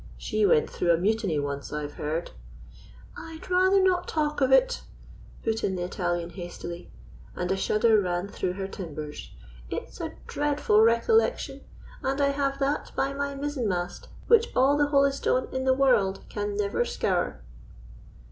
She 0.17 0.47
went 0.47 0.67
through 0.67 0.89
a 0.89 0.97
mutiny 0.97 1.37
once, 1.37 1.71
I've 1.71 1.93
heard." 1.93 2.31
"I'd 3.15 3.51
rather 3.51 3.79
not 3.79 4.07
talk 4.07 4.41
of 4.41 4.51
it," 4.51 4.81
put 5.43 5.63
in 5.63 5.75
the 5.75 5.83
Italian 5.83 6.31
hastily, 6.31 6.91
and 7.35 7.51
a 7.51 7.55
shudder 7.55 8.01
ran 8.01 8.27
through 8.27 8.53
her 8.53 8.67
timbers. 8.67 9.29
"It's 9.69 10.01
a 10.01 10.13
dreadful 10.25 10.81
recollection, 10.81 11.61
and 12.01 12.19
I 12.19 12.29
have 12.29 12.57
that 12.57 12.91
by 12.95 13.13
my 13.13 13.35
mizzen 13.35 13.67
mast 13.67 14.07
which 14.25 14.47
all 14.55 14.75
the 14.75 14.87
holystone 14.87 15.53
in 15.53 15.65
the 15.65 15.75
world 15.75 16.21
can 16.29 16.57
never 16.57 16.83
scour." 16.83 17.43